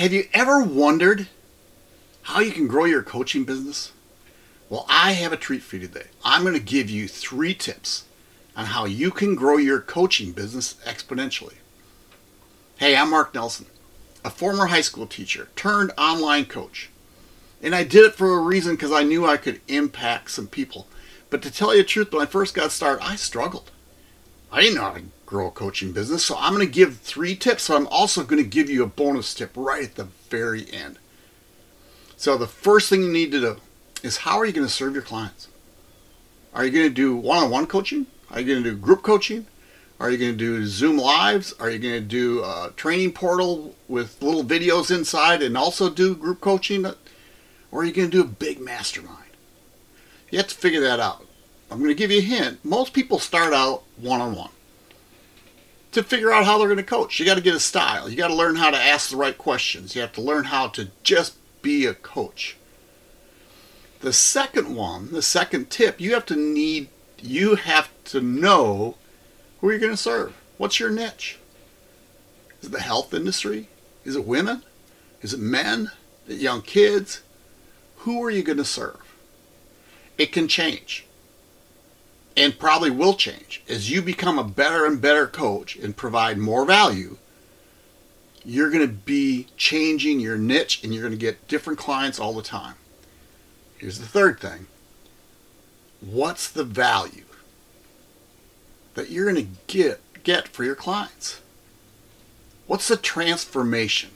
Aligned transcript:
Have 0.00 0.14
you 0.14 0.28
ever 0.32 0.62
wondered 0.62 1.28
how 2.22 2.40
you 2.40 2.52
can 2.52 2.66
grow 2.66 2.86
your 2.86 3.02
coaching 3.02 3.44
business? 3.44 3.92
Well, 4.70 4.86
I 4.88 5.12
have 5.12 5.30
a 5.30 5.36
treat 5.36 5.62
for 5.62 5.76
you 5.76 5.86
today. 5.86 6.06
I'm 6.24 6.40
going 6.40 6.54
to 6.54 6.58
give 6.58 6.88
you 6.88 7.06
three 7.06 7.52
tips 7.52 8.04
on 8.56 8.64
how 8.64 8.86
you 8.86 9.10
can 9.10 9.34
grow 9.34 9.58
your 9.58 9.78
coaching 9.78 10.32
business 10.32 10.76
exponentially. 10.86 11.56
Hey, 12.78 12.96
I'm 12.96 13.10
Mark 13.10 13.34
Nelson, 13.34 13.66
a 14.24 14.30
former 14.30 14.68
high 14.68 14.80
school 14.80 15.06
teacher 15.06 15.48
turned 15.54 15.92
online 15.98 16.46
coach. 16.46 16.88
And 17.60 17.74
I 17.74 17.84
did 17.84 18.06
it 18.06 18.14
for 18.14 18.32
a 18.32 18.40
reason 18.40 18.76
because 18.76 18.92
I 18.92 19.02
knew 19.02 19.26
I 19.26 19.36
could 19.36 19.60
impact 19.68 20.30
some 20.30 20.46
people. 20.46 20.86
But 21.28 21.42
to 21.42 21.50
tell 21.50 21.74
you 21.74 21.82
the 21.82 21.86
truth, 21.86 22.10
when 22.10 22.22
I 22.22 22.26
first 22.26 22.54
got 22.54 22.72
started, 22.72 23.04
I 23.04 23.16
struggled. 23.16 23.70
I 24.52 24.62
didn't 24.62 24.76
know 24.76 24.82
how 24.82 24.92
to 24.94 25.02
grow 25.26 25.48
a 25.48 25.50
coaching 25.52 25.92
business, 25.92 26.24
so 26.24 26.36
I'm 26.38 26.54
going 26.54 26.66
to 26.66 26.72
give 26.72 26.98
three 26.98 27.36
tips. 27.36 27.64
So 27.64 27.76
I'm 27.76 27.86
also 27.86 28.24
going 28.24 28.42
to 28.42 28.48
give 28.48 28.68
you 28.68 28.82
a 28.82 28.88
bonus 28.88 29.32
tip 29.32 29.52
right 29.54 29.84
at 29.84 29.94
the 29.94 30.08
very 30.28 30.70
end. 30.72 30.98
So 32.16 32.36
the 32.36 32.46
first 32.46 32.90
thing 32.90 33.02
you 33.02 33.12
need 33.12 33.32
to 33.32 33.40
do 33.40 33.56
is 34.02 34.18
how 34.18 34.38
are 34.38 34.44
you 34.44 34.52
going 34.52 34.66
to 34.66 34.72
serve 34.72 34.94
your 34.94 35.02
clients? 35.02 35.48
Are 36.52 36.64
you 36.64 36.72
going 36.72 36.88
to 36.88 36.94
do 36.94 37.16
one-on-one 37.16 37.66
coaching? 37.66 38.06
Are 38.30 38.40
you 38.40 38.46
going 38.46 38.64
to 38.64 38.70
do 38.70 38.76
group 38.76 39.02
coaching? 39.02 39.46
Are 40.00 40.10
you 40.10 40.18
going 40.18 40.32
to 40.32 40.36
do 40.36 40.66
Zoom 40.66 40.96
lives? 40.96 41.52
Are 41.60 41.70
you 41.70 41.78
going 41.78 41.94
to 41.94 42.00
do 42.00 42.40
a 42.42 42.72
training 42.74 43.12
portal 43.12 43.76
with 43.86 44.20
little 44.22 44.42
videos 44.42 44.94
inside 44.94 45.42
and 45.42 45.56
also 45.56 45.90
do 45.90 46.14
group 46.14 46.40
coaching? 46.40 46.86
Or 46.86 47.82
are 47.82 47.84
you 47.84 47.92
going 47.92 48.10
to 48.10 48.16
do 48.16 48.22
a 48.22 48.26
big 48.26 48.60
mastermind? 48.60 49.16
You 50.30 50.38
have 50.38 50.48
to 50.48 50.54
figure 50.54 50.80
that 50.80 50.98
out. 50.98 51.26
I'm 51.70 51.78
going 51.78 51.88
to 51.88 51.94
give 51.94 52.10
you 52.10 52.18
a 52.18 52.22
hint. 52.22 52.64
Most 52.64 52.92
people 52.92 53.18
start 53.18 53.52
out 53.52 53.84
one 53.96 54.20
on 54.20 54.34
one 54.34 54.50
to 55.92 56.02
figure 56.02 56.32
out 56.32 56.44
how 56.44 56.58
they're 56.58 56.68
going 56.68 56.78
to 56.78 56.82
coach. 56.82 57.18
You 57.18 57.26
got 57.26 57.36
to 57.36 57.40
get 57.40 57.54
a 57.54 57.60
style. 57.60 58.08
You 58.08 58.16
got 58.16 58.28
to 58.28 58.34
learn 58.34 58.56
how 58.56 58.70
to 58.70 58.76
ask 58.76 59.10
the 59.10 59.16
right 59.16 59.36
questions. 59.36 59.94
You 59.94 60.00
have 60.00 60.12
to 60.14 60.20
learn 60.20 60.44
how 60.44 60.68
to 60.68 60.88
just 61.02 61.36
be 61.62 61.86
a 61.86 61.94
coach. 61.94 62.56
The 64.00 64.12
second 64.12 64.74
one, 64.74 65.12
the 65.12 65.22
second 65.22 65.70
tip, 65.70 66.00
you 66.00 66.14
have 66.14 66.26
to 66.26 66.36
need 66.36 66.88
you 67.22 67.56
have 67.56 67.90
to 68.04 68.20
know 68.20 68.96
who 69.60 69.70
you're 69.70 69.78
going 69.78 69.92
to 69.92 69.96
serve. 69.96 70.34
What's 70.56 70.80
your 70.80 70.88
niche? 70.88 71.38
Is 72.62 72.68
it 72.68 72.72
the 72.72 72.80
health 72.80 73.12
industry? 73.12 73.68
Is 74.04 74.16
it 74.16 74.24
women? 74.24 74.62
Is 75.20 75.34
it 75.34 75.40
men? 75.40 75.90
It 76.26 76.38
young 76.38 76.62
kids? 76.62 77.20
Who 77.98 78.22
are 78.24 78.30
you 78.30 78.42
going 78.42 78.56
to 78.56 78.64
serve? 78.64 79.14
It 80.16 80.32
can 80.32 80.48
change 80.48 81.04
and 82.36 82.58
probably 82.58 82.90
will 82.90 83.14
change. 83.14 83.62
As 83.68 83.90
you 83.90 84.02
become 84.02 84.38
a 84.38 84.44
better 84.44 84.86
and 84.86 85.00
better 85.00 85.26
coach 85.26 85.76
and 85.76 85.96
provide 85.96 86.38
more 86.38 86.64
value 86.64 87.18
you're 88.44 88.70
going 88.70 88.86
to 88.86 88.92
be 88.92 89.46
changing 89.56 90.20
your 90.20 90.38
niche 90.38 90.82
and 90.82 90.94
you're 90.94 91.02
going 91.02 91.12
to 91.12 91.18
get 91.18 91.46
different 91.48 91.78
clients 91.78 92.18
all 92.18 92.32
the 92.32 92.42
time. 92.42 92.74
Here's 93.78 93.98
the 93.98 94.06
third 94.06 94.40
thing. 94.40 94.66
What's 96.00 96.48
the 96.48 96.64
value 96.64 97.24
that 98.94 99.10
you're 99.10 99.30
going 99.30 99.46
to 99.46 99.52
get 99.66 100.00
get 100.22 100.48
for 100.48 100.64
your 100.64 100.74
clients? 100.74 101.40
What's 102.66 102.88
the 102.88 102.96
transformation? 102.96 104.10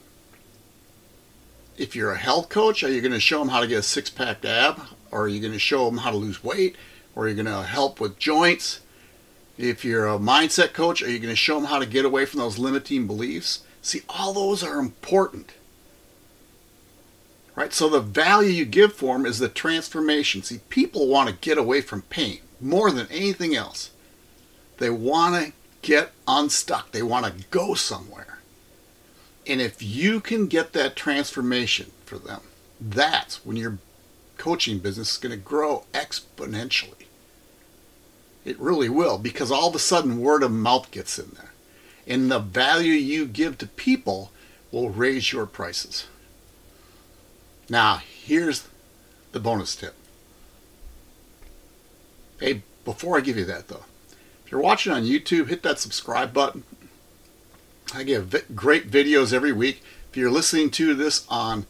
If 1.76 1.96
you're 1.96 2.12
a 2.12 2.18
health 2.18 2.48
coach 2.48 2.82
are 2.82 2.90
you 2.90 3.00
going 3.00 3.12
to 3.12 3.20
show 3.20 3.40
them 3.40 3.48
how 3.48 3.60
to 3.60 3.66
get 3.66 3.78
a 3.78 3.82
six-pack 3.82 4.44
ab? 4.44 4.80
Or 5.10 5.22
are 5.22 5.28
you 5.28 5.40
going 5.40 5.52
to 5.52 5.58
show 5.58 5.84
them 5.86 5.98
how 5.98 6.10
to 6.10 6.16
lose 6.16 6.42
weight 6.42 6.76
or 7.14 7.24
are 7.24 7.28
you 7.28 7.34
going 7.34 7.46
to 7.46 7.62
help 7.62 8.00
with 8.00 8.18
joints? 8.18 8.80
If 9.56 9.84
you're 9.84 10.08
a 10.08 10.18
mindset 10.18 10.72
coach, 10.72 11.02
are 11.02 11.10
you 11.10 11.18
going 11.18 11.30
to 11.32 11.36
show 11.36 11.56
them 11.56 11.68
how 11.68 11.78
to 11.78 11.86
get 11.86 12.04
away 12.04 12.24
from 12.24 12.40
those 12.40 12.58
limiting 12.58 13.06
beliefs? 13.06 13.62
See, 13.82 14.02
all 14.08 14.32
those 14.32 14.64
are 14.64 14.78
important. 14.78 15.52
Right? 17.54 17.72
So 17.72 17.88
the 17.88 18.00
value 18.00 18.50
you 18.50 18.64
give 18.64 18.94
for 18.94 19.16
them 19.16 19.26
is 19.26 19.38
the 19.38 19.48
transformation. 19.48 20.42
See, 20.42 20.58
people 20.68 21.06
want 21.06 21.28
to 21.28 21.36
get 21.36 21.56
away 21.56 21.82
from 21.82 22.02
pain 22.02 22.40
more 22.60 22.90
than 22.90 23.06
anything 23.10 23.54
else. 23.54 23.90
They 24.78 24.90
want 24.90 25.34
to 25.36 25.52
get 25.82 26.12
unstuck. 26.26 26.90
They 26.90 27.02
want 27.02 27.26
to 27.26 27.44
go 27.50 27.74
somewhere. 27.74 28.38
And 29.46 29.60
if 29.60 29.82
you 29.82 30.20
can 30.20 30.46
get 30.46 30.72
that 30.72 30.96
transformation 30.96 31.92
for 32.04 32.18
them, 32.18 32.40
that's 32.80 33.44
when 33.44 33.56
your 33.56 33.78
coaching 34.36 34.78
business 34.78 35.12
is 35.12 35.18
going 35.18 35.30
to 35.30 35.36
grow 35.36 35.84
exponentially. 35.92 37.03
It 38.44 38.58
really 38.60 38.88
will 38.88 39.18
because 39.18 39.50
all 39.50 39.68
of 39.68 39.74
a 39.74 39.78
sudden 39.78 40.20
word 40.20 40.42
of 40.42 40.52
mouth 40.52 40.90
gets 40.90 41.18
in 41.18 41.30
there. 41.34 41.52
And 42.06 42.30
the 42.30 42.38
value 42.38 42.92
you 42.92 43.26
give 43.26 43.56
to 43.58 43.66
people 43.66 44.30
will 44.70 44.90
raise 44.90 45.32
your 45.32 45.46
prices. 45.46 46.06
Now, 47.70 48.02
here's 48.24 48.68
the 49.32 49.40
bonus 49.40 49.74
tip. 49.74 49.94
Hey, 52.38 52.62
before 52.84 53.16
I 53.16 53.22
give 53.22 53.38
you 53.38 53.44
that 53.46 53.68
though, 53.68 53.84
if 54.44 54.52
you're 54.52 54.60
watching 54.60 54.92
on 54.92 55.04
YouTube, 55.04 55.48
hit 55.48 55.62
that 55.62 55.78
subscribe 55.78 56.34
button. 56.34 56.64
I 57.94 58.02
give 58.02 58.44
great 58.54 58.90
videos 58.90 59.32
every 59.32 59.52
week. 59.52 59.82
If 60.10 60.16
you're 60.16 60.30
listening 60.30 60.70
to 60.72 60.94
this 60.94 61.26
on 61.28 61.66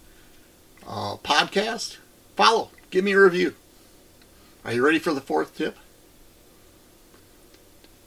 uh, 0.86 1.16
podcast, 1.18 1.98
follow, 2.34 2.70
give 2.90 3.04
me 3.04 3.12
a 3.12 3.20
review. 3.20 3.54
Are 4.64 4.72
you 4.72 4.84
ready 4.84 4.98
for 4.98 5.14
the 5.14 5.20
fourth 5.20 5.56
tip? 5.56 5.76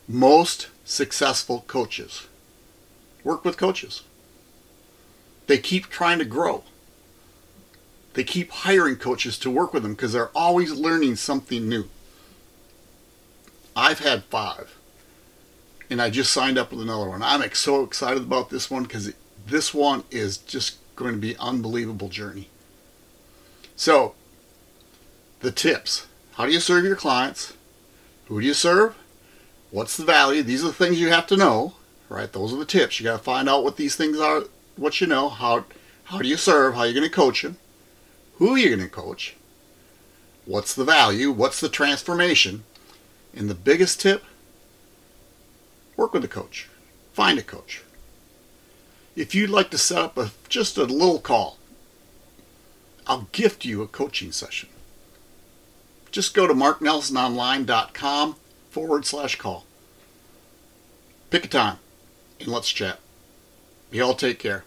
Most 0.08 0.70
successful 0.86 1.66
coaches 1.68 2.28
work 3.24 3.44
with 3.44 3.58
coaches. 3.58 4.04
They 5.48 5.58
keep 5.58 5.88
trying 5.88 6.20
to 6.20 6.26
grow. 6.26 6.64
They 8.14 8.24
keep 8.24 8.50
hiring 8.50 8.96
coaches 8.96 9.38
to 9.40 9.52
work 9.52 9.74
with 9.74 9.84
them 9.84 9.94
because 9.94 10.14
they're 10.14 10.36
always 10.36 10.72
learning 10.72 11.18
something 11.18 11.68
new. 11.68 11.90
I've 13.76 14.00
had 14.00 14.24
five, 14.24 14.76
and 15.90 16.02
I 16.02 16.10
just 16.10 16.34
signed 16.34 16.58
up 16.58 16.72
with 16.72 16.82
another 16.82 17.10
one. 17.10 17.22
I'm 17.22 17.54
so 17.54 17.84
excited 17.84 18.24
about 18.24 18.50
this 18.50 18.72
one 18.72 18.84
because 18.84 19.14
this 19.46 19.74
one 19.74 20.04
is 20.10 20.38
just 20.38 20.78
going 20.96 21.14
to 21.14 21.20
be 21.20 21.38
unbelievable 21.38 22.10
journey. 22.10 22.50
So, 23.76 24.16
the 25.42 25.52
tips. 25.52 26.08
How 26.34 26.46
do 26.48 26.52
you 26.52 26.60
serve 26.60 26.86
your 26.86 26.96
clients? 26.96 27.54
Who 28.26 28.42
do 28.42 28.48
you 28.48 28.56
serve? 28.56 28.96
What's 29.70 29.98
the 29.98 30.06
value? 30.06 30.44
These 30.44 30.64
are 30.64 30.68
the 30.68 30.74
things 30.74 31.00
you 31.00 31.10
have 31.10 31.28
to 31.28 31.38
know, 31.38 31.74
right? 32.10 32.32
Those 32.32 32.54
are 32.54 32.58
the 32.58 32.66
tips. 32.66 33.00
You 33.00 33.06
got 33.06 33.18
to 33.18 33.24
find 33.24 33.50
out 33.50 33.64
what 33.64 33.78
these 33.78 33.96
things 33.96 34.20
are, 34.20 34.44
what 34.76 35.02
you 35.02 35.08
know, 35.08 35.30
how 35.30 35.66
how 36.06 36.20
do 36.20 36.28
you 36.28 36.38
serve, 36.38 36.76
how 36.76 36.84
you're 36.84 36.94
going 36.94 37.04
to 37.04 37.14
coach 37.14 37.42
them, 37.42 37.58
who 38.36 38.54
are 38.54 38.58
you 38.58 38.70
going 38.70 38.80
to 38.80 38.88
coach, 38.88 39.36
what's 40.46 40.74
the 40.74 40.86
value, 40.86 41.32
what's 41.32 41.60
the 41.60 41.68
transformation, 41.68 42.64
and 43.36 43.50
the 43.50 43.56
biggest 43.56 44.00
tip, 44.00 44.24
work 45.98 46.14
with 46.14 46.24
a 46.24 46.30
coach. 46.30 46.70
Find 47.12 47.38
a 47.38 47.44
coach. 47.44 47.84
If 49.18 49.36
you'd 49.36 49.50
like 49.50 49.70
to 49.72 49.78
set 49.78 49.98
up 49.98 50.18
a 50.18 50.32
just 50.48 50.78
a 50.78 50.86
little 50.86 51.20
call, 51.20 51.58
I'll 53.06 53.28
gift 53.34 53.66
you 53.66 53.82
a 53.82 53.88
coaching 53.88 54.32
session. 54.32 54.70
Just 56.12 56.34
go 56.34 56.48
to 56.48 56.54
marknelsononline.com 56.54 58.36
forward 58.78 59.08
slash 59.08 59.38
call. 59.38 59.66
Pick 61.32 61.46
a 61.46 61.48
time 61.48 61.78
and 62.40 62.50
let's 62.50 62.70
chat. 62.70 63.00
You 63.92 64.04
all 64.04 64.14
take 64.14 64.38
care. 64.38 64.66